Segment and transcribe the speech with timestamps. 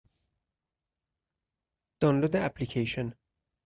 [2.01, 3.13] دانلود اپلیکیشن